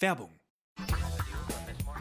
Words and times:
Werbung. 0.00 0.38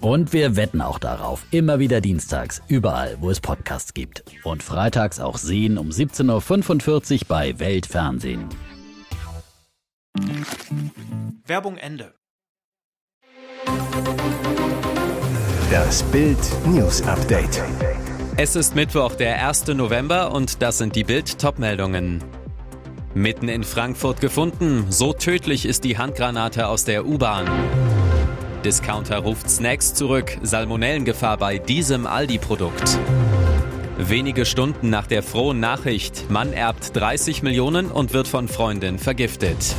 Und 0.00 0.32
wir 0.32 0.56
wetten 0.56 0.80
auch 0.80 0.98
darauf. 0.98 1.44
Immer 1.50 1.78
wieder 1.78 2.00
dienstags, 2.00 2.62
überall, 2.68 3.16
wo 3.20 3.30
es 3.30 3.40
Podcasts 3.40 3.94
gibt. 3.94 4.24
Und 4.44 4.62
freitags 4.62 5.20
auch 5.20 5.38
sehen 5.38 5.78
um 5.78 5.90
17.45 5.90 7.12
Uhr 7.14 7.20
bei 7.28 7.58
Weltfernsehen. 7.58 8.48
Werbung 11.46 11.76
Ende. 11.76 12.14
Das 15.70 16.02
Bild 16.04 16.38
News 16.66 17.02
Update. 17.02 17.62
Es 18.36 18.56
ist 18.56 18.74
Mittwoch, 18.74 19.14
der 19.16 19.46
1. 19.46 19.66
November 19.68 20.32
und 20.32 20.62
das 20.62 20.78
sind 20.78 20.96
die 20.96 21.04
Bild 21.04 21.38
Topmeldungen. 21.38 22.22
Mitten 23.14 23.48
in 23.48 23.64
Frankfurt 23.64 24.20
gefunden, 24.20 24.86
so 24.90 25.12
tödlich 25.12 25.66
ist 25.66 25.84
die 25.84 25.98
Handgranate 25.98 26.68
aus 26.68 26.84
der 26.84 27.06
U-Bahn. 27.06 27.48
Discounter 28.64 29.18
ruft 29.18 29.48
Snacks 29.48 29.94
zurück, 29.94 30.36
Salmonellengefahr 30.42 31.36
bei 31.36 31.58
diesem 31.58 32.06
Aldi-Produkt. 32.06 32.98
Wenige 33.98 34.46
Stunden 34.46 34.90
nach 34.90 35.06
der 35.06 35.22
frohen 35.22 35.60
Nachricht, 35.60 36.30
Mann 36.30 36.52
erbt 36.52 36.96
30 36.96 37.42
Millionen 37.42 37.86
und 37.90 38.12
wird 38.12 38.28
von 38.28 38.48
Freundin 38.48 38.98
vergiftet. 38.98 39.74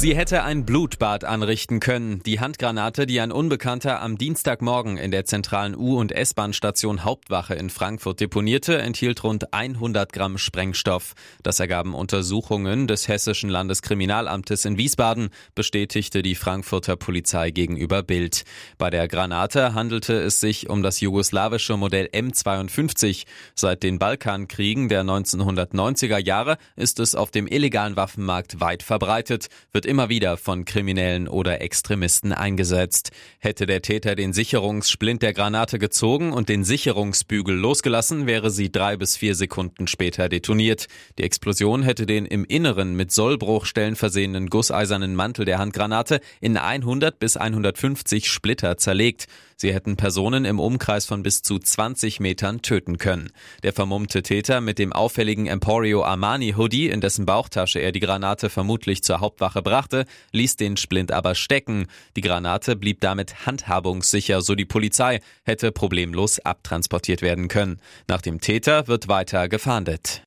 Sie 0.00 0.16
hätte 0.16 0.44
ein 0.44 0.64
Blutbad 0.64 1.24
anrichten 1.24 1.78
können. 1.78 2.22
Die 2.24 2.40
Handgranate, 2.40 3.04
die 3.04 3.20
ein 3.20 3.30
Unbekannter 3.30 4.00
am 4.00 4.16
Dienstagmorgen 4.16 4.96
in 4.96 5.10
der 5.10 5.26
zentralen 5.26 5.76
U- 5.76 5.98
und 5.98 6.10
S-Bahn-Station 6.10 7.04
Hauptwache 7.04 7.52
in 7.52 7.68
Frankfurt 7.68 8.18
deponierte, 8.18 8.78
enthielt 8.78 9.22
rund 9.24 9.52
100 9.52 10.10
Gramm 10.10 10.38
Sprengstoff. 10.38 11.12
Das 11.42 11.60
ergaben 11.60 11.94
Untersuchungen 11.94 12.86
des 12.86 13.08
Hessischen 13.08 13.50
Landeskriminalamtes 13.50 14.64
in 14.64 14.78
Wiesbaden, 14.78 15.28
bestätigte 15.54 16.22
die 16.22 16.34
Frankfurter 16.34 16.96
Polizei 16.96 17.50
gegenüber 17.50 18.02
Bild. 18.02 18.44
Bei 18.78 18.88
der 18.88 19.06
Granate 19.06 19.74
handelte 19.74 20.14
es 20.14 20.40
sich 20.40 20.70
um 20.70 20.82
das 20.82 21.00
jugoslawische 21.00 21.76
Modell 21.76 22.06
M52. 22.06 23.26
Seit 23.54 23.82
den 23.82 23.98
Balkankriegen 23.98 24.88
der 24.88 25.02
1990er 25.02 26.24
Jahre 26.24 26.56
ist 26.74 27.00
es 27.00 27.14
auf 27.14 27.30
dem 27.30 27.46
illegalen 27.46 27.96
Waffenmarkt 27.96 28.60
weit 28.60 28.82
verbreitet, 28.82 29.48
wird 29.72 29.89
immer 29.90 30.08
wieder 30.08 30.36
von 30.36 30.64
Kriminellen 30.64 31.26
oder 31.26 31.60
Extremisten 31.60 32.32
eingesetzt. 32.32 33.10
Hätte 33.40 33.66
der 33.66 33.82
Täter 33.82 34.14
den 34.14 34.32
Sicherungssplint 34.32 35.20
der 35.20 35.34
Granate 35.34 35.80
gezogen 35.80 36.32
und 36.32 36.48
den 36.48 36.62
Sicherungsbügel 36.62 37.56
losgelassen, 37.56 38.28
wäre 38.28 38.52
sie 38.52 38.70
drei 38.70 38.96
bis 38.96 39.16
vier 39.16 39.34
Sekunden 39.34 39.88
später 39.88 40.28
detoniert. 40.28 40.86
Die 41.18 41.24
Explosion 41.24 41.82
hätte 41.82 42.06
den 42.06 42.24
im 42.24 42.44
Inneren 42.44 42.94
mit 42.94 43.10
Sollbruchstellen 43.10 43.96
versehenen 43.96 44.48
gusseisernen 44.48 45.16
Mantel 45.16 45.44
der 45.44 45.58
Handgranate 45.58 46.20
in 46.40 46.56
100 46.56 47.18
bis 47.18 47.36
150 47.36 48.30
Splitter 48.30 48.76
zerlegt. 48.76 49.26
Sie 49.60 49.74
hätten 49.74 49.98
Personen 49.98 50.46
im 50.46 50.58
Umkreis 50.58 51.04
von 51.04 51.22
bis 51.22 51.42
zu 51.42 51.58
20 51.58 52.18
Metern 52.18 52.62
töten 52.62 52.96
können. 52.96 53.30
Der 53.62 53.74
vermummte 53.74 54.22
Täter 54.22 54.62
mit 54.62 54.78
dem 54.78 54.94
auffälligen 54.94 55.46
Emporio 55.46 56.02
Armani 56.02 56.54
Hoodie, 56.56 56.88
in 56.88 57.02
dessen 57.02 57.26
Bauchtasche 57.26 57.78
er 57.78 57.92
die 57.92 58.00
Granate 58.00 58.48
vermutlich 58.48 59.02
zur 59.02 59.20
Hauptwache 59.20 59.60
brachte, 59.60 60.06
ließ 60.32 60.56
den 60.56 60.78
Splint 60.78 61.12
aber 61.12 61.34
stecken. 61.34 61.88
Die 62.16 62.22
Granate 62.22 62.74
blieb 62.74 63.02
damit 63.02 63.44
handhabungssicher, 63.44 64.40
so 64.40 64.54
die 64.54 64.64
Polizei, 64.64 65.20
hätte 65.44 65.72
problemlos 65.72 66.38
abtransportiert 66.38 67.20
werden 67.20 67.48
können. 67.48 67.82
Nach 68.08 68.22
dem 68.22 68.40
Täter 68.40 68.88
wird 68.88 69.08
weiter 69.08 69.50
gefahndet. 69.50 70.22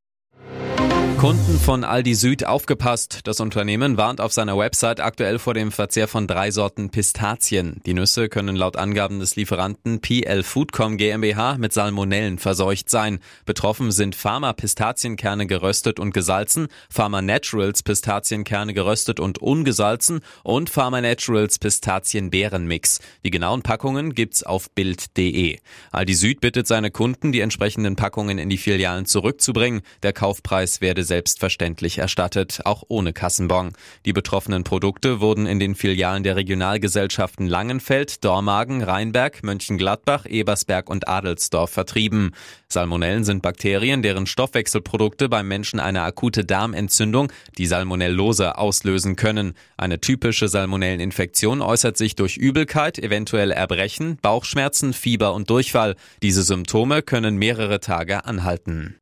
Kunden 1.23 1.57
von 1.57 1.85
Aldi 1.85 2.15
Süd 2.15 2.45
aufgepasst. 2.45 3.21
Das 3.23 3.39
Unternehmen 3.39 3.95
warnt 3.95 4.19
auf 4.19 4.33
seiner 4.33 4.57
Website 4.57 4.99
aktuell 4.99 5.39
vor 5.39 5.53
dem 5.53 5.71
Verzehr 5.71 6.09
von 6.09 6.27
drei 6.27 6.51
Sorten 6.51 6.89
Pistazien. 6.89 7.79
Die 7.85 7.93
Nüsse 7.93 8.27
können 8.27 8.57
laut 8.57 8.75
Angaben 8.75 9.21
des 9.21 9.37
Lieferanten 9.37 10.01
PL 10.01 10.43
Foodcom 10.43 10.97
GmbH 10.97 11.57
mit 11.57 11.71
Salmonellen 11.71 12.39
verseucht 12.39 12.89
sein. 12.89 13.19
Betroffen 13.45 13.93
sind 13.93 14.15
Pharma 14.15 14.51
Pistazienkerne 14.51 15.47
geröstet 15.47 15.97
und 15.97 16.13
gesalzen, 16.13 16.67
Pharma 16.89 17.21
Naturals 17.21 17.83
Pistazienkerne 17.83 18.73
geröstet 18.73 19.21
und 19.21 19.37
ungesalzen 19.37 20.19
und 20.43 20.69
Pharma 20.69 20.99
Naturals 20.99 21.57
Pistazienbeerenmix. 21.57 22.99
Die 23.23 23.31
genauen 23.31 23.61
Packungen 23.61 24.13
gibt's 24.13 24.43
auf 24.43 24.69
bild.de. 24.71 25.57
Aldi 25.93 26.13
Süd 26.15 26.41
bittet 26.41 26.67
seine 26.67 26.91
Kunden, 26.91 27.31
die 27.31 27.39
entsprechenden 27.39 27.95
Packungen 27.95 28.39
in 28.39 28.49
die 28.49 28.57
Filialen 28.57 29.05
zurückzubringen. 29.05 29.83
Der 30.01 30.11
Kaufpreis 30.11 30.81
werde 30.93 31.03
selbstverständlich 31.05 31.97
erstattet, 31.97 32.59
auch 32.65 32.83
ohne 32.87 33.13
Kassenbon. 33.13 33.73
Die 34.05 34.13
betroffenen 34.13 34.63
Produkte 34.63 35.21
wurden 35.21 35.47
in 35.47 35.59
den 35.59 35.73
Filialen 35.73 36.21
der 36.21 36.35
Regionalgesellschaften 36.35 37.47
Langenfeld, 37.47 38.23
Dormagen, 38.23 38.83
Rheinberg, 38.83 39.41
Mönchengladbach, 39.41 40.27
Ebersberg 40.27 40.91
und 40.91 41.07
Adelsdorf 41.07 41.71
vertrieben. 41.71 42.35
Salmonellen 42.67 43.23
sind 43.23 43.41
Bakterien, 43.41 44.03
deren 44.03 44.27
Stoffwechselprodukte 44.27 45.29
beim 45.29 45.47
Menschen 45.47 45.79
eine 45.79 46.03
akute 46.03 46.45
Darmentzündung, 46.45 47.31
die 47.57 47.65
Salmonellose, 47.65 48.59
auslösen 48.59 49.15
können. 49.15 49.55
Eine 49.75 49.99
typische 49.99 50.47
Salmonelleninfektion 50.47 51.63
äußert 51.63 51.97
sich 51.97 52.15
durch 52.15 52.37
Übelkeit, 52.37 52.99
eventuell 52.99 53.49
Erbrechen, 53.49 54.19
Bauchschmerzen, 54.21 54.93
Fieber 54.93 55.33
und 55.33 55.49
Durchfall. 55.49 55.95
Diese 56.21 56.43
Symptome 56.43 57.01
können 57.01 57.37
mehrere 57.37 57.79
Tage 57.79 58.25
anhalten. 58.25 58.99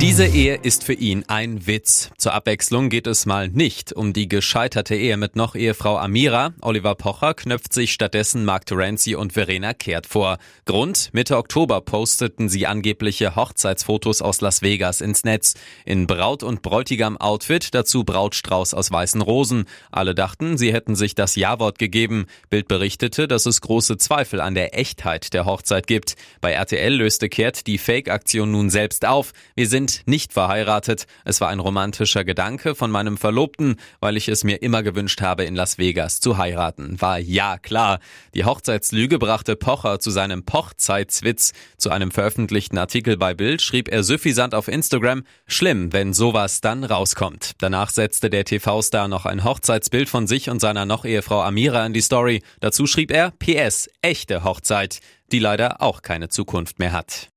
Diese 0.00 0.24
Ehe 0.24 0.54
ist 0.54 0.84
für 0.84 0.94
ihn 0.94 1.24
ein 1.28 1.66
Witz. 1.66 2.10
Zur 2.16 2.32
Abwechslung 2.32 2.88
geht 2.88 3.06
es 3.06 3.26
mal 3.26 3.48
nicht 3.48 3.92
um 3.92 4.14
die 4.14 4.28
gescheiterte 4.28 4.94
Ehe 4.94 5.18
mit 5.18 5.36
noch 5.36 5.54
Ehefrau 5.54 5.98
Amira. 5.98 6.54
Oliver 6.62 6.94
Pocher 6.94 7.34
knöpft 7.34 7.74
sich 7.74 7.92
stattdessen 7.92 8.46
Mark 8.46 8.64
Terenzi 8.64 9.14
und 9.14 9.34
Verena 9.34 9.74
Kehrt 9.74 10.06
vor. 10.06 10.38
Grund? 10.64 11.10
Mitte 11.12 11.36
Oktober 11.36 11.82
posteten 11.82 12.48
sie 12.48 12.66
angebliche 12.66 13.36
Hochzeitsfotos 13.36 14.22
aus 14.22 14.40
Las 14.40 14.62
Vegas 14.62 15.02
ins 15.02 15.24
Netz. 15.24 15.52
In 15.84 16.06
Braut- 16.06 16.44
und 16.44 16.62
Bräutigam-Outfit, 16.62 17.74
dazu 17.74 18.02
Brautstrauß 18.02 18.72
aus 18.72 18.90
weißen 18.90 19.20
Rosen. 19.20 19.66
Alle 19.92 20.14
dachten, 20.14 20.56
sie 20.56 20.72
hätten 20.72 20.96
sich 20.96 21.14
das 21.14 21.36
Ja-Wort 21.36 21.78
gegeben. 21.78 22.24
Bild 22.48 22.68
berichtete, 22.68 23.28
dass 23.28 23.44
es 23.44 23.60
große 23.60 23.98
Zweifel 23.98 24.40
an 24.40 24.54
der 24.54 24.78
Echtheit 24.78 25.34
der 25.34 25.44
Hochzeit 25.44 25.86
gibt. 25.86 26.14
Bei 26.40 26.52
RTL 26.52 26.94
löste 26.94 27.28
Kehrt 27.28 27.66
die 27.66 27.76
Fake-Aktion 27.76 28.50
nun 28.50 28.70
selbst 28.70 29.06
auf. 29.06 29.32
Wir 29.54 29.68
sind 29.68 29.89
nicht 30.06 30.32
verheiratet. 30.32 31.06
Es 31.24 31.40
war 31.40 31.48
ein 31.48 31.60
romantischer 31.60 32.24
Gedanke 32.24 32.74
von 32.74 32.90
meinem 32.90 33.16
Verlobten, 33.16 33.76
weil 34.00 34.16
ich 34.16 34.28
es 34.28 34.44
mir 34.44 34.62
immer 34.62 34.82
gewünscht 34.82 35.20
habe, 35.20 35.44
in 35.44 35.54
Las 35.54 35.78
Vegas 35.78 36.20
zu 36.20 36.38
heiraten. 36.38 37.00
War 37.00 37.18
ja 37.18 37.58
klar. 37.58 38.00
Die 38.34 38.44
Hochzeitslüge 38.44 39.18
brachte 39.18 39.56
Pocher 39.56 40.00
zu 40.00 40.10
seinem 40.10 40.44
Pochzeitswitz. 40.44 41.52
Zu 41.78 41.90
einem 41.90 42.10
veröffentlichten 42.10 42.78
Artikel 42.78 43.16
bei 43.16 43.34
Bild 43.34 43.62
schrieb 43.62 43.88
er 43.88 44.02
süffisant 44.02 44.54
auf 44.54 44.68
Instagram, 44.68 45.24
schlimm, 45.46 45.92
wenn 45.92 46.12
sowas 46.12 46.60
dann 46.60 46.84
rauskommt. 46.84 47.52
Danach 47.58 47.90
setzte 47.90 48.30
der 48.30 48.44
TV-Star 48.44 49.08
noch 49.08 49.26
ein 49.26 49.44
Hochzeitsbild 49.44 50.08
von 50.08 50.26
sich 50.26 50.50
und 50.50 50.60
seiner 50.60 50.86
noch 50.86 51.04
Ehefrau 51.04 51.42
Amira 51.42 51.84
in 51.86 51.92
die 51.92 52.00
Story. 52.00 52.42
Dazu 52.60 52.86
schrieb 52.86 53.10
er, 53.10 53.32
PS, 53.32 53.88
echte 54.02 54.44
Hochzeit, 54.44 55.00
die 55.32 55.38
leider 55.38 55.80
auch 55.80 56.02
keine 56.02 56.28
Zukunft 56.28 56.78
mehr 56.78 56.92
hat. 56.92 57.28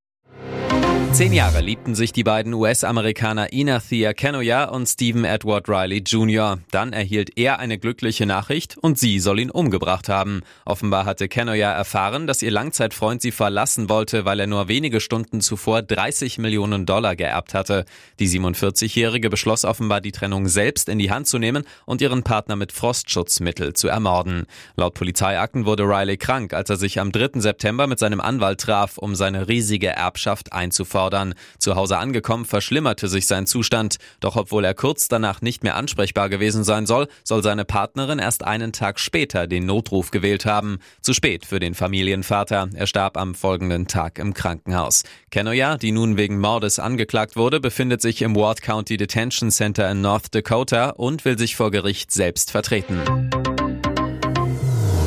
Zehn 1.14 1.32
Jahre 1.32 1.62
liebten 1.62 1.94
sich 1.94 2.12
die 2.12 2.24
beiden 2.24 2.56
US-Amerikaner 2.56 3.54
Inathia 3.54 4.14
Kenoya 4.14 4.64
und 4.64 4.88
Stephen 4.88 5.26
Edward 5.26 5.70
Riley 5.70 6.00
Jr. 6.00 6.58
Dann 6.72 6.92
erhielt 6.92 7.38
er 7.38 7.60
eine 7.60 7.78
glückliche 7.78 8.26
Nachricht 8.26 8.80
und 8.80 8.98
sie 8.98 9.20
soll 9.20 9.40
ihn 9.40 9.52
umgebracht 9.52 10.10
haben. 10.10 10.42
Offenbar 10.66 11.06
hatte 11.06 11.28
Kenoya 11.28 11.72
erfahren, 11.72 12.26
dass 12.26 12.42
ihr 12.42 12.50
Langzeitfreund 12.50 13.22
sie 13.22 13.30
verlassen 13.30 13.90
wollte, 13.90 14.26
weil 14.26 14.40
er 14.40 14.48
nur 14.48 14.68
wenige 14.70 15.00
Stunden 15.00 15.42
zuvor 15.42 15.84
30 15.84 16.40
Millionen 16.40 16.88
Dollar 16.88 17.16
geerbt 17.16 17.54
hatte. 17.54 17.86
Die 18.18 18.28
47-Jährige 18.28 19.30
beschloss 19.30 19.66
offenbar 19.66 20.02
die 20.02 20.14
Trennung 20.14 20.48
selbst 20.48 20.90
in 20.90 20.98
die 20.98 21.12
Hand 21.12 21.28
zu 21.28 21.38
nehmen 21.38 21.64
und 21.86 22.02
ihren 22.02 22.24
Partner 22.24 22.56
mit 22.56 22.72
Frostschutzmittel 22.72 23.74
zu 23.74 23.88
ermorden. 23.88 24.48
Laut 24.78 24.96
Polizeiakten 24.96 25.68
wurde 25.68 25.84
Riley 25.84 26.18
krank, 26.18 26.56
als 26.56 26.72
er 26.72 26.78
sich 26.78 27.00
am 27.00 27.12
3. 27.12 27.40
September 27.40 27.86
mit 27.86 28.00
seinem 28.00 28.20
Anwalt 28.20 28.62
traf, 28.62 28.98
um 28.98 29.14
seine 29.14 29.48
riesige 29.48 29.90
Erbschaft 29.90 30.52
einzufordern 30.54 31.03
fordern. 31.04 31.34
Zu 31.60 31.76
Hause 31.76 31.98
angekommen 31.98 32.46
verschlimmerte 32.46 33.10
sich 33.10 33.28
sein 33.28 33.46
Zustand. 33.46 33.98
Doch 34.22 34.38
obwohl 34.38 34.64
er 34.64 34.74
kurz 34.74 35.10
danach 35.10 35.42
nicht 35.42 35.62
mehr 35.62 35.76
ansprechbar 35.76 36.30
gewesen 36.30 36.64
sein 36.64 36.86
soll, 36.86 37.08
soll 37.26 37.44
seine 37.44 37.66
Partnerin 37.66 38.20
erst 38.20 38.46
einen 38.46 38.72
Tag 38.72 39.00
später 39.00 39.46
den 39.46 39.66
Notruf 39.66 40.12
gewählt 40.12 40.46
haben. 40.46 40.80
Zu 41.02 41.14
spät 41.14 41.46
für 41.46 41.60
den 41.60 41.76
Familienvater. 41.76 42.70
Er 42.74 42.88
starb 42.88 43.18
am 43.18 43.36
folgenden 43.36 43.88
Tag 43.88 44.18
im 44.18 44.34
Krankenhaus. 44.34 45.04
Kenoya, 45.30 45.78
die 45.78 45.92
nun 45.92 46.16
wegen 46.16 46.40
Mordes 46.40 46.80
angeklagt 46.80 47.36
wurde, 47.36 47.60
befindet 47.60 48.02
sich 48.02 48.22
im 48.22 48.34
Ward 48.36 48.62
County 48.62 48.96
Detention 48.96 49.52
Center 49.52 49.92
in 49.92 50.00
North 50.00 50.34
Dakota 50.34 50.92
und 50.92 51.26
will 51.26 51.38
sich 51.38 51.58
vor 51.58 51.70
Gericht 51.70 52.14
selbst 52.14 52.50
vertreten. 52.50 53.02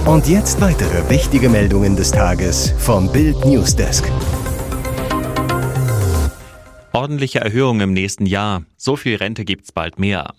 Und 0.05 0.29
jetzt 0.29 0.61
weitere 0.61 1.09
wichtige 1.09 1.49
Meldungen 1.49 1.97
des 1.97 2.13
Tages 2.13 2.75
vom 2.79 3.11
Bild 3.11 3.45
Newsdesk. 3.45 4.05
Ordentliche 6.97 7.41
Erhöhung 7.41 7.83
im 7.83 7.93
nächsten 7.93 8.25
Jahr. 8.25 8.65
So 8.79 8.97
viel 8.97 9.17
Rente 9.17 9.45
gibt's 9.45 9.71
bald 9.71 9.99
mehr. 9.99 10.33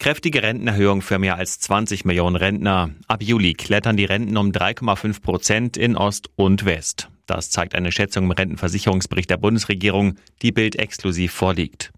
Kräftige 0.00 0.42
Rentenerhöhung 0.42 1.02
für 1.02 1.20
mehr 1.20 1.36
als 1.36 1.60
20 1.60 2.04
Millionen 2.04 2.34
Rentner. 2.34 2.90
Ab 3.06 3.22
Juli 3.22 3.54
klettern 3.54 3.96
die 3.96 4.04
Renten 4.04 4.36
um 4.36 4.50
3,5 4.50 5.22
Prozent 5.22 5.76
in 5.76 5.96
Ost 5.96 6.30
und 6.34 6.64
West. 6.64 7.10
Das 7.26 7.50
zeigt 7.50 7.76
eine 7.76 7.92
Schätzung 7.92 8.24
im 8.24 8.32
Rentenversicherungsbericht 8.32 9.30
der 9.30 9.36
Bundesregierung, 9.36 10.16
die 10.42 10.50
Bild 10.50 10.74
exklusiv 10.74 11.30
vorliegt. 11.30 11.92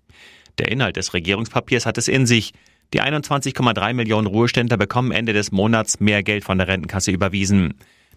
Der 0.58 0.70
Inhalt 0.70 0.96
des 0.96 1.14
Regierungspapiers 1.14 1.86
hat 1.86 1.96
es 1.96 2.06
in 2.08 2.26
sich. 2.26 2.52
Die 2.92 3.00
21,3 3.00 3.94
Millionen 3.94 4.26
Ruheständler 4.26 4.76
bekommen 4.76 5.10
Ende 5.10 5.32
des 5.32 5.52
Monats 5.52 6.00
mehr 6.00 6.22
Geld 6.22 6.44
von 6.44 6.58
der 6.58 6.68
Rentenkasse 6.68 7.12
überwiesen. 7.12 7.72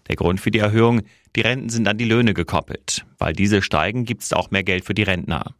Der 0.08 0.16
Grund 0.16 0.40
für 0.40 0.50
die 0.50 0.58
Erhöhung, 0.58 1.02
die 1.36 1.42
Renten 1.42 1.68
sind 1.68 1.86
an 1.86 1.98
die 1.98 2.04
Löhne 2.04 2.34
gekoppelt. 2.34 3.04
Weil 3.18 3.34
diese 3.34 3.62
steigen, 3.62 4.04
gibt 4.04 4.22
es 4.22 4.32
auch 4.32 4.50
mehr 4.50 4.64
Geld 4.64 4.84
für 4.84 4.94
die 4.94 5.02
Rentner. 5.02 5.54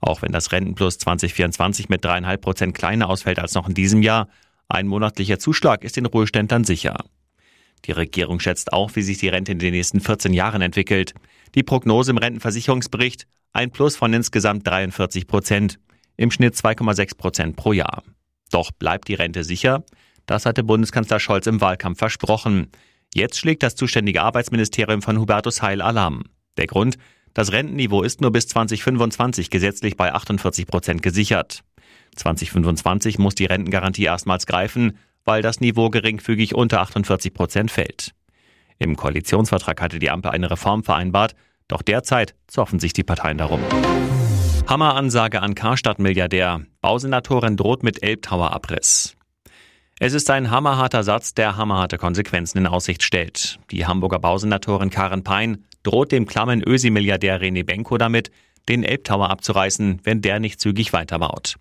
Auch 0.00 0.22
wenn 0.22 0.32
das 0.32 0.52
Rentenplus 0.52 0.98
2024 0.98 1.88
mit 1.88 2.04
dreieinhalb 2.04 2.42
Prozent 2.42 2.74
kleiner 2.74 3.08
ausfällt 3.08 3.38
als 3.38 3.54
noch 3.54 3.68
in 3.68 3.74
diesem 3.74 4.02
Jahr, 4.02 4.28
ein 4.68 4.86
monatlicher 4.86 5.38
Zuschlag 5.38 5.84
ist 5.84 5.96
den 5.96 6.06
Ruheständlern 6.06 6.64
sicher. 6.64 6.96
Die 7.84 7.92
Regierung 7.92 8.40
schätzt 8.40 8.72
auch, 8.72 8.96
wie 8.96 9.02
sich 9.02 9.18
die 9.18 9.28
Rente 9.28 9.52
in 9.52 9.58
den 9.58 9.72
nächsten 9.72 10.00
14 10.00 10.32
Jahren 10.32 10.62
entwickelt. 10.62 11.14
Die 11.54 11.62
Prognose 11.62 12.10
im 12.10 12.18
Rentenversicherungsbericht 12.18 13.26
ein 13.52 13.70
Plus 13.70 13.96
von 13.96 14.12
insgesamt 14.12 14.66
43 14.66 15.26
Prozent, 15.26 15.78
im 16.16 16.30
Schnitt 16.30 16.54
2,6 16.54 17.16
Prozent 17.16 17.56
pro 17.56 17.72
Jahr. 17.72 18.02
Doch 18.50 18.70
bleibt 18.72 19.08
die 19.08 19.14
Rente 19.14 19.44
sicher? 19.44 19.84
Das 20.26 20.46
hatte 20.46 20.64
Bundeskanzler 20.64 21.20
Scholz 21.20 21.46
im 21.46 21.60
Wahlkampf 21.60 21.98
versprochen. 21.98 22.68
Jetzt 23.14 23.38
schlägt 23.38 23.62
das 23.62 23.76
zuständige 23.76 24.22
Arbeitsministerium 24.22 25.00
von 25.00 25.20
Hubertus 25.20 25.62
Heil 25.62 25.80
Alarm. 25.80 26.24
Der 26.56 26.66
Grund? 26.66 26.98
Das 27.32 27.52
Rentenniveau 27.52 28.02
ist 28.02 28.20
nur 28.20 28.32
bis 28.32 28.48
2025 28.48 29.50
gesetzlich 29.50 29.96
bei 29.96 30.12
48 30.12 30.66
Prozent 30.66 31.00
gesichert. 31.00 31.62
2025 32.16 33.20
muss 33.20 33.36
die 33.36 33.44
Rentengarantie 33.44 34.02
erstmals 34.02 34.46
greifen, 34.46 34.98
weil 35.24 35.42
das 35.42 35.60
Niveau 35.60 35.90
geringfügig 35.90 36.56
unter 36.56 36.80
48 36.80 37.32
Prozent 37.32 37.70
fällt. 37.70 38.16
Im 38.80 38.96
Koalitionsvertrag 38.96 39.80
hatte 39.80 40.00
die 40.00 40.10
Ampel 40.10 40.32
eine 40.32 40.50
Reform 40.50 40.82
vereinbart, 40.82 41.36
doch 41.68 41.82
derzeit 41.82 42.34
zoffen 42.48 42.80
sich 42.80 42.94
die 42.94 43.04
Parteien 43.04 43.38
darum. 43.38 43.60
Hammeransage 44.66 45.40
an 45.40 45.54
Karstadt-Milliardär. 45.54 46.62
Bausenatorin 46.80 47.56
droht 47.56 47.84
mit 47.84 48.02
Elbtower-Abriss. 48.02 49.14
Es 50.00 50.12
ist 50.12 50.28
ein 50.28 50.50
hammerharter 50.50 51.04
Satz, 51.04 51.34
der 51.34 51.56
hammerharte 51.56 51.98
Konsequenzen 51.98 52.58
in 52.58 52.66
Aussicht 52.66 53.04
stellt. 53.04 53.60
Die 53.70 53.86
Hamburger 53.86 54.18
Bausenatorin 54.18 54.90
Karen 54.90 55.22
Pein 55.22 55.64
droht 55.84 56.10
dem 56.10 56.26
klammen 56.26 56.64
Ösi-Milliardär 56.66 57.40
René 57.40 57.64
Benko 57.64 57.96
damit, 57.96 58.32
den 58.68 58.82
Elbtower 58.82 59.30
abzureißen, 59.30 60.00
wenn 60.02 60.20
der 60.20 60.40
nicht 60.40 60.60
zügig 60.60 60.92
weiterbaut. 60.92 61.56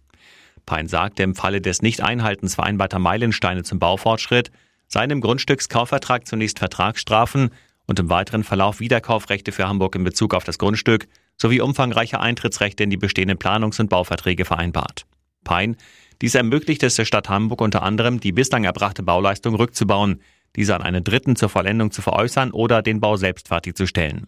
Pein 0.65 0.87
sagt, 0.87 1.19
im 1.19 1.35
Falle 1.35 1.61
des 1.61 1.83
Nicht-Einhaltens 1.83 2.55
vereinbarter 2.55 2.97
Meilensteine 2.97 3.61
zum 3.61 3.77
Baufortschritt 3.77 4.51
seien 4.87 5.11
im 5.11 5.21
Grundstückskaufvertrag 5.21 6.25
zunächst 6.25 6.57
Vertragsstrafen 6.57 7.51
und 7.85 7.99
im 7.99 8.09
weiteren 8.09 8.43
Verlauf 8.43 8.79
Wiederkaufrechte 8.79 9.51
für 9.51 9.67
Hamburg 9.67 9.95
in 9.95 10.03
Bezug 10.03 10.33
auf 10.33 10.43
das 10.43 10.57
Grundstück 10.57 11.07
sowie 11.37 11.61
umfangreiche 11.61 12.19
Eintrittsrechte 12.19 12.83
in 12.83 12.89
die 12.89 12.97
bestehenden 12.97 13.37
Planungs- 13.37 13.79
und 13.79 13.89
Bauverträge 13.89 14.45
vereinbart. 14.45 15.05
Pein, 15.43 15.75
dies 16.23 16.35
ermöglicht 16.35 16.81
es 16.83 16.95
der 16.95 17.03
Stadt 17.03 17.27
Hamburg 17.27 17.59
unter 17.59 17.83
anderem, 17.83 18.21
die 18.21 18.31
bislang 18.31 18.63
erbrachte 18.63 19.03
Bauleistung 19.03 19.55
rückzubauen, 19.55 20.21
diese 20.55 20.73
an 20.73 20.81
einen 20.81 21.03
Dritten 21.03 21.35
zur 21.35 21.49
Vollendung 21.49 21.91
zu 21.91 22.01
veräußern 22.01 22.51
oder 22.51 22.81
den 22.81 23.01
Bau 23.01 23.17
selbst 23.17 23.49
fertigzustellen. 23.49 24.27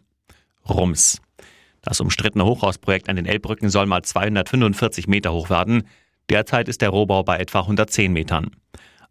Rums. 0.68 1.22
Das 1.82 2.02
umstrittene 2.02 2.44
Hochhausprojekt 2.44 3.08
an 3.08 3.16
den 3.16 3.26
Elbbrücken 3.26 3.70
soll 3.70 3.86
mal 3.86 4.02
245 4.02 5.08
Meter 5.08 5.32
hoch 5.32 5.50
werden. 5.50 5.84
Derzeit 6.30 6.68
ist 6.68 6.82
der 6.82 6.90
Rohbau 6.90 7.24
bei 7.24 7.38
etwa 7.38 7.62
110 7.62 8.12
Metern. 8.12 8.52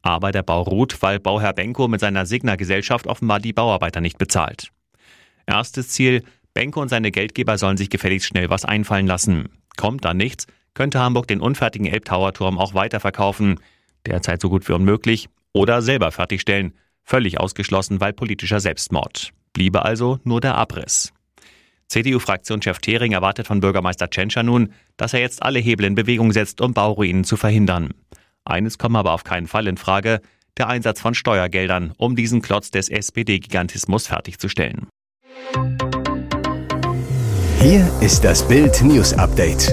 Aber 0.03 0.31
der 0.31 0.43
Bau 0.43 0.61
ruht, 0.61 1.01
weil 1.01 1.21
Bauherr 1.21 1.55
Benko 1.55 1.89
mit 1.89 2.01
seiner 2.01 2.27
Signa-Gesellschaft 2.27 3.07
offenbar 3.07 3.41
die 3.41 3.55
Bauarbeiter 3.55 4.03
nicht 4.03 4.19
bezahlt. 4.19 4.73
Erstes 5.47 5.89
Ziel, 5.89 6.23
Benko 6.53 6.83
und 6.83 6.91
seine 6.91 7.13
Geldgeber 7.13 7.57
sollen 7.57 7.79
sich 7.79 7.89
gefälligst 7.89 8.29
schnell 8.29 8.51
was 8.51 8.67
einfallen 8.67 9.07
lassen. 9.07 9.49
Kommt 9.79 10.05
da 10.05 10.13
nichts, 10.13 10.47
könnte 10.75 11.01
Hamburg 11.01 11.29
den 11.29 11.41
unfertigen 11.41 11.87
Elbtower-Turm 11.87 12.59
auch 12.59 12.75
weiterverkaufen, 12.75 13.61
derzeit 14.07 14.41
so 14.41 14.51
gut 14.51 14.69
wie 14.69 14.73
unmöglich, 14.73 15.29
oder 15.53 15.83
selber 15.83 16.11
fertigstellen, 16.11 16.75
völlig 17.05 17.41
ausgeschlossen, 17.41 18.01
weil 18.01 18.13
politischer 18.13 18.61
Selbstmord. 18.61 19.31
Bliebe 19.53 19.85
also 19.85 20.19
nur 20.25 20.41
der 20.41 20.57
Abriss. 20.57 21.13
CDU-Fraktionschef 21.89 22.79
Thering 22.79 23.13
erwartet 23.13 23.47
von 23.47 23.61
Bürgermeister 23.61 24.11
Tschentscher 24.11 24.43
nun, 24.43 24.73
dass 24.97 25.15
er 25.15 25.21
jetzt 25.21 25.43
alle 25.43 25.61
Hebel 25.61 25.87
in 25.87 25.95
Bewegung 25.95 26.33
setzt, 26.33 26.61
um 26.61 26.75
Bauruinen 26.75 27.25
zu 27.25 27.37
verhindern. 27.37 27.91
Eines 28.45 28.79
komme 28.79 28.99
aber 28.99 29.13
auf 29.13 29.25
keinen 29.25 29.47
Fall 29.47 29.69
in 29.69 29.77
Frage, 29.77 30.21
der 30.57 30.69
Einsatz 30.69 31.01
von 31.01 31.15
Steuergeldern, 31.15 31.93
um 31.97 32.17
diesen 32.17 32.43
Klotz 32.43 32.71
des 32.71 32.89
SPD-Gigantismus 32.89 34.07
fertigzustellen. 34.07 34.89
Hier 37.61 37.91
ist 38.01 38.25
das 38.25 38.47
Bild 38.47 38.83
News 38.83 39.15
Update. 39.15 39.73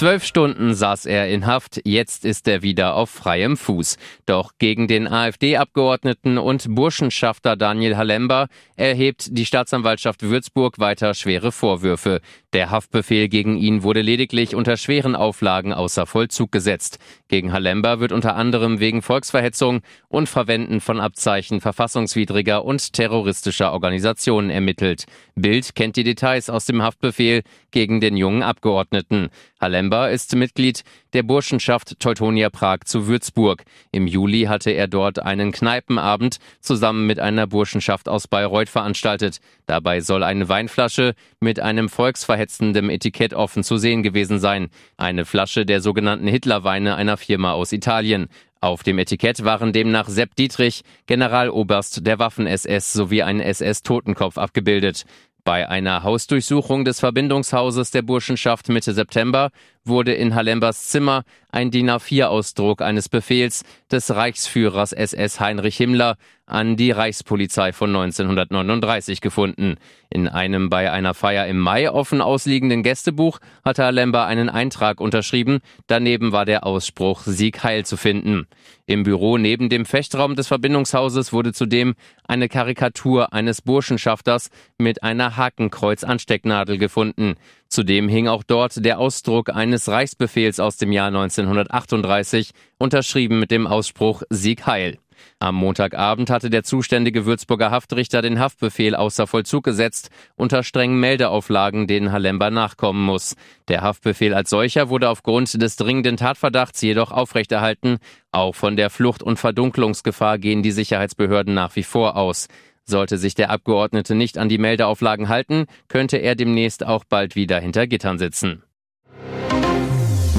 Zwölf 0.00 0.24
Stunden 0.24 0.72
saß 0.72 1.04
er 1.04 1.28
in 1.28 1.44
Haft, 1.44 1.82
jetzt 1.84 2.24
ist 2.24 2.48
er 2.48 2.62
wieder 2.62 2.94
auf 2.94 3.10
freiem 3.10 3.58
Fuß. 3.58 3.98
Doch 4.24 4.52
gegen 4.58 4.88
den 4.88 5.06
AfD-Abgeordneten 5.06 6.38
und 6.38 6.74
Burschenschafter 6.74 7.54
Daniel 7.54 7.98
Halember 7.98 8.48
erhebt 8.76 9.28
die 9.32 9.44
Staatsanwaltschaft 9.44 10.22
Würzburg 10.22 10.78
weiter 10.78 11.12
schwere 11.12 11.52
Vorwürfe. 11.52 12.22
Der 12.54 12.70
Haftbefehl 12.70 13.28
gegen 13.28 13.58
ihn 13.58 13.82
wurde 13.82 14.00
lediglich 14.00 14.54
unter 14.54 14.78
schweren 14.78 15.14
Auflagen 15.14 15.74
außer 15.74 16.06
Vollzug 16.06 16.50
gesetzt. 16.50 16.98
Gegen 17.28 17.52
Halember 17.52 18.00
wird 18.00 18.10
unter 18.10 18.36
anderem 18.36 18.80
wegen 18.80 19.02
Volksverhetzung 19.02 19.82
und 20.08 20.30
Verwenden 20.30 20.80
von 20.80 20.98
Abzeichen 20.98 21.60
verfassungswidriger 21.60 22.64
und 22.64 22.94
terroristischer 22.94 23.70
Organisationen 23.72 24.48
ermittelt. 24.48 25.04
Bild 25.34 25.74
kennt 25.74 25.96
die 25.96 26.04
Details 26.04 26.48
aus 26.48 26.64
dem 26.64 26.82
Haftbefehl 26.82 27.42
gegen 27.70 28.00
den 28.00 28.16
jungen 28.16 28.42
Abgeordneten. 28.42 29.28
Halember 29.60 29.89
ist 29.90 30.34
Mitglied 30.36 30.84
der 31.12 31.22
Burschenschaft 31.22 31.98
Teutonia 31.98 32.48
Prag 32.48 32.84
zu 32.84 33.08
Würzburg. 33.08 33.64
Im 33.90 34.06
Juli 34.06 34.42
hatte 34.42 34.70
er 34.70 34.86
dort 34.86 35.18
einen 35.18 35.50
Kneipenabend 35.50 36.38
zusammen 36.60 37.06
mit 37.06 37.18
einer 37.18 37.46
Burschenschaft 37.46 38.08
aus 38.08 38.28
Bayreuth 38.28 38.68
veranstaltet. 38.68 39.40
Dabei 39.66 40.00
soll 40.00 40.22
eine 40.22 40.48
Weinflasche 40.48 41.14
mit 41.40 41.58
einem 41.58 41.88
volksverhetzenden 41.88 42.88
Etikett 42.88 43.34
offen 43.34 43.64
zu 43.64 43.76
sehen 43.76 44.02
gewesen 44.02 44.38
sein. 44.38 44.68
Eine 44.96 45.24
Flasche 45.24 45.66
der 45.66 45.80
sogenannten 45.80 46.28
Hitlerweine 46.28 46.94
einer 46.94 47.16
Firma 47.16 47.52
aus 47.52 47.72
Italien. 47.72 48.28
Auf 48.62 48.82
dem 48.82 48.98
Etikett 48.98 49.42
waren 49.42 49.72
demnach 49.72 50.08
Sepp 50.08 50.36
Dietrich, 50.36 50.82
Generaloberst 51.06 52.06
der 52.06 52.18
Waffen-SS 52.18 52.92
sowie 52.92 53.22
ein 53.22 53.40
SS-Totenkopf 53.40 54.38
abgebildet. 54.38 55.06
Bei 55.44 55.68
einer 55.68 56.02
Hausdurchsuchung 56.02 56.84
des 56.84 57.00
Verbindungshauses 57.00 57.90
der 57.90 58.02
Burschenschaft 58.02 58.68
Mitte 58.68 58.92
September 58.92 59.50
wurde 59.84 60.12
in 60.12 60.34
Halembers 60.34 60.88
Zimmer 60.88 61.24
ein 61.50 61.70
DIN 61.70 61.90
A4-Ausdruck 61.90 62.82
eines 62.82 63.08
Befehls 63.08 63.64
des 63.90 64.14
Reichsführers 64.14 64.92
SS 64.92 65.40
Heinrich 65.40 65.76
Himmler 65.76 66.16
an 66.46 66.76
die 66.76 66.90
Reichspolizei 66.90 67.72
von 67.72 67.94
1939 67.94 69.20
gefunden. 69.20 69.76
In 70.10 70.26
einem 70.26 70.68
bei 70.68 70.90
einer 70.90 71.14
Feier 71.14 71.46
im 71.46 71.58
Mai 71.58 71.90
offen 71.90 72.20
ausliegenden 72.20 72.82
Gästebuch 72.82 73.38
hatte 73.64 73.84
Halember 73.84 74.26
einen 74.26 74.48
Eintrag 74.48 75.00
unterschrieben. 75.00 75.60
Daneben 75.86 76.32
war 76.32 76.44
der 76.44 76.66
Ausspruch 76.66 77.22
Sieg 77.24 77.62
Heil 77.62 77.84
zu 77.84 77.96
finden. 77.96 78.48
Im 78.86 79.04
Büro 79.04 79.38
neben 79.38 79.68
dem 79.68 79.84
Fechtraum 79.86 80.34
des 80.34 80.48
Verbindungshauses 80.48 81.32
wurde 81.32 81.52
zudem 81.52 81.94
eine 82.26 82.48
Karikatur 82.48 83.32
eines 83.32 83.62
Burschenschafters 83.62 84.50
mit 84.78 85.04
einer 85.04 85.36
Hakenkreuz-Anstecknadel 85.36 86.78
gefunden. 86.78 87.36
Zudem 87.70 88.08
hing 88.08 88.26
auch 88.26 88.42
dort 88.42 88.84
der 88.84 88.98
Ausdruck 88.98 89.48
eines 89.48 89.88
Reichsbefehls 89.88 90.58
aus 90.58 90.76
dem 90.76 90.90
Jahr 90.90 91.06
1938, 91.06 92.50
unterschrieben 92.78 93.38
mit 93.38 93.52
dem 93.52 93.68
Ausspruch 93.68 94.22
Sieg 94.28 94.66
Heil. 94.66 94.98
Am 95.38 95.54
Montagabend 95.54 96.30
hatte 96.30 96.50
der 96.50 96.64
zuständige 96.64 97.26
Würzburger 97.26 97.70
Haftrichter 97.70 98.22
den 98.22 98.40
Haftbefehl 98.40 98.96
außer 98.96 99.26
Vollzug 99.26 99.64
gesetzt, 99.64 100.10
unter 100.34 100.64
strengen 100.64 100.98
Meldeauflagen, 100.98 101.86
denen 101.86 102.10
Halember 102.10 102.50
nachkommen 102.50 103.04
muss. 103.04 103.36
Der 103.68 103.82
Haftbefehl 103.82 104.34
als 104.34 104.50
solcher 104.50 104.88
wurde 104.88 105.08
aufgrund 105.08 105.62
des 105.62 105.76
dringenden 105.76 106.16
Tatverdachts 106.16 106.82
jedoch 106.82 107.12
aufrechterhalten. 107.12 107.98
Auch 108.32 108.54
von 108.54 108.76
der 108.76 108.90
Flucht- 108.90 109.22
und 109.22 109.38
Verdunklungsgefahr 109.38 110.38
gehen 110.38 110.62
die 110.62 110.72
Sicherheitsbehörden 110.72 111.54
nach 111.54 111.76
wie 111.76 111.84
vor 111.84 112.16
aus. 112.16 112.48
Sollte 112.90 113.18
sich 113.18 113.36
der 113.36 113.50
Abgeordnete 113.50 114.16
nicht 114.16 114.36
an 114.36 114.48
die 114.48 114.58
Meldeauflagen 114.58 115.28
halten, 115.28 115.66
könnte 115.86 116.16
er 116.16 116.34
demnächst 116.34 116.84
auch 116.84 117.04
bald 117.04 117.36
wieder 117.36 117.60
hinter 117.60 117.86
Gittern 117.86 118.18
sitzen. 118.18 118.64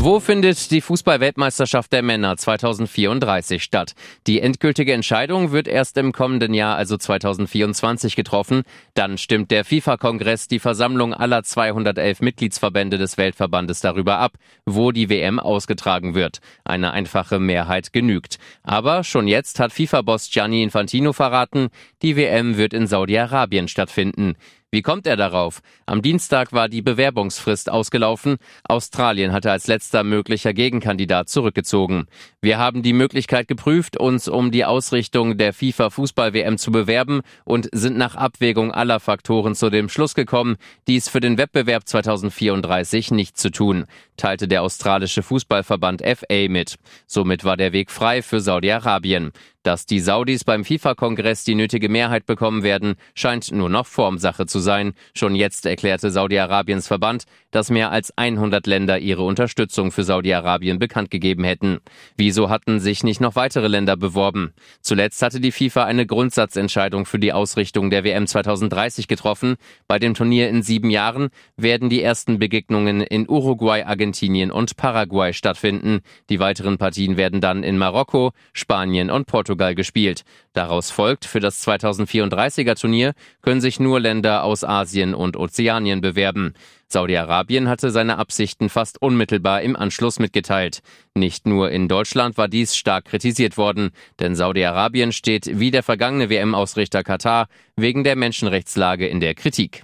Wo 0.03 0.19
findet 0.19 0.71
die 0.71 0.81
Fußballweltmeisterschaft 0.81 1.93
der 1.93 2.01
Männer 2.01 2.35
2034 2.35 3.61
statt? 3.61 3.93
Die 4.25 4.41
endgültige 4.41 4.93
Entscheidung 4.93 5.51
wird 5.51 5.67
erst 5.67 5.95
im 5.95 6.11
kommenden 6.11 6.55
Jahr, 6.55 6.75
also 6.75 6.97
2024, 6.97 8.15
getroffen. 8.15 8.63
Dann 8.95 9.19
stimmt 9.19 9.51
der 9.51 9.63
FIFA-Kongress 9.63 10.47
die 10.47 10.57
Versammlung 10.57 11.13
aller 11.13 11.43
211 11.43 12.21
Mitgliedsverbände 12.21 12.97
des 12.97 13.19
Weltverbandes 13.19 13.81
darüber 13.81 14.17
ab, 14.17 14.31
wo 14.65 14.91
die 14.91 15.07
WM 15.07 15.39
ausgetragen 15.39 16.15
wird. 16.15 16.39
Eine 16.65 16.93
einfache 16.93 17.37
Mehrheit 17.37 17.93
genügt. 17.93 18.39
Aber 18.63 19.03
schon 19.03 19.27
jetzt 19.27 19.59
hat 19.59 19.71
FIFA-Boss 19.71 20.31
Gianni 20.31 20.63
Infantino 20.63 21.13
verraten, 21.13 21.69
die 22.01 22.15
WM 22.15 22.57
wird 22.57 22.73
in 22.73 22.87
Saudi-Arabien 22.87 23.67
stattfinden. 23.67 24.35
Wie 24.73 24.81
kommt 24.81 25.05
er 25.05 25.17
darauf? 25.17 25.59
Am 25.85 26.01
Dienstag 26.01 26.53
war 26.53 26.69
die 26.69 26.81
Bewerbungsfrist 26.81 27.69
ausgelaufen. 27.69 28.37
Australien 28.63 29.33
hatte 29.33 29.51
als 29.51 29.67
letzter 29.67 30.05
möglicher 30.05 30.53
Gegenkandidat 30.53 31.27
zurückgezogen. 31.27 32.05
Wir 32.41 32.57
haben 32.57 32.81
die 32.81 32.93
Möglichkeit 32.93 33.49
geprüft, 33.49 33.97
uns 33.97 34.29
um 34.29 34.49
die 34.49 34.63
Ausrichtung 34.63 35.37
der 35.37 35.51
FIFA 35.51 35.89
Fußball 35.89 36.33
WM 36.33 36.57
zu 36.57 36.71
bewerben 36.71 37.19
und 37.43 37.67
sind 37.73 37.97
nach 37.97 38.15
Abwägung 38.15 38.71
aller 38.71 39.01
Faktoren 39.01 39.55
zu 39.55 39.69
dem 39.69 39.89
Schluss 39.89 40.15
gekommen, 40.15 40.55
dies 40.87 41.09
für 41.09 41.19
den 41.19 41.37
Wettbewerb 41.37 41.85
2034 41.85 43.11
nicht 43.11 43.37
zu 43.37 43.51
tun, 43.51 43.87
teilte 44.15 44.47
der 44.47 44.63
australische 44.63 45.21
Fußballverband 45.21 46.01
FA 46.01 46.47
mit. 46.47 46.75
Somit 47.07 47.43
war 47.43 47.57
der 47.57 47.73
Weg 47.73 47.91
frei 47.91 48.21
für 48.21 48.39
Saudi-Arabien. 48.39 49.33
Dass 49.63 49.85
die 49.85 49.99
Saudis 49.99 50.43
beim 50.43 50.65
FIFA-Kongress 50.65 51.43
die 51.43 51.53
nötige 51.53 51.87
Mehrheit 51.87 52.25
bekommen 52.25 52.63
werden, 52.63 52.95
scheint 53.13 53.51
nur 53.51 53.69
noch 53.69 53.85
Formsache 53.85 54.47
zu 54.47 54.57
sein. 54.57 54.93
Schon 55.13 55.35
jetzt 55.35 55.67
erklärte 55.67 56.09
Saudi-Arabiens 56.09 56.87
Verband, 56.87 57.25
dass 57.51 57.69
mehr 57.69 57.91
als 57.91 58.11
100 58.17 58.65
Länder 58.65 58.97
ihre 58.97 59.21
Unterstützung 59.21 59.91
für 59.91 60.03
Saudi-Arabien 60.03 60.79
bekannt 60.79 61.11
gegeben 61.11 61.43
hätten. 61.43 61.77
Wieso 62.17 62.49
hatten 62.49 62.79
sich 62.79 63.03
nicht 63.03 63.21
noch 63.21 63.35
weitere 63.35 63.67
Länder 63.67 63.97
beworben? 63.97 64.51
Zuletzt 64.81 65.21
hatte 65.21 65.39
die 65.39 65.51
FIFA 65.51 65.85
eine 65.85 66.07
Grundsatzentscheidung 66.07 67.05
für 67.05 67.19
die 67.19 67.31
Ausrichtung 67.31 67.91
der 67.91 68.03
WM 68.03 68.25
2030 68.25 69.07
getroffen. 69.07 69.57
Bei 69.87 69.99
dem 69.99 70.15
Turnier 70.15 70.49
in 70.49 70.63
sieben 70.63 70.89
Jahren 70.89 71.29
werden 71.55 71.89
die 71.89 72.01
ersten 72.01 72.39
Begegnungen 72.39 73.01
in 73.01 73.29
Uruguay, 73.29 73.83
Argentinien 73.83 74.49
und 74.49 74.75
Paraguay 74.75 75.33
stattfinden. 75.33 75.99
Die 76.31 76.39
weiteren 76.39 76.79
Partien 76.79 77.15
werden 77.15 77.41
dann 77.41 77.61
in 77.61 77.77
Marokko, 77.77 78.31
Spanien 78.53 79.11
und 79.11 79.27
Portugal 79.27 79.50
Portugal 79.51 79.75
gespielt. 79.75 80.23
Daraus 80.53 80.91
folgt, 80.91 81.25
für 81.25 81.41
das 81.41 81.67
2034er 81.67 82.79
Turnier 82.79 83.13
können 83.41 83.59
sich 83.59 83.81
nur 83.81 83.99
Länder 83.99 84.45
aus 84.45 84.63
Asien 84.63 85.13
und 85.13 85.35
Ozeanien 85.35 85.99
bewerben. 85.99 86.53
Saudi-Arabien 86.87 87.67
hatte 87.67 87.91
seine 87.91 88.17
Absichten 88.17 88.69
fast 88.69 89.01
unmittelbar 89.01 89.61
im 89.61 89.75
Anschluss 89.75 90.19
mitgeteilt. 90.19 90.79
Nicht 91.15 91.47
nur 91.47 91.69
in 91.69 91.89
Deutschland 91.89 92.37
war 92.37 92.47
dies 92.47 92.77
stark 92.77 93.05
kritisiert 93.05 93.57
worden, 93.57 93.91
denn 94.21 94.35
Saudi-Arabien 94.35 95.11
steht 95.11 95.59
wie 95.59 95.71
der 95.71 95.83
vergangene 95.83 96.29
WM-Ausrichter 96.29 97.03
Katar 97.03 97.47
wegen 97.75 98.05
der 98.05 98.15
Menschenrechtslage 98.15 99.07
in 99.07 99.19
der 99.19 99.35
Kritik. 99.35 99.83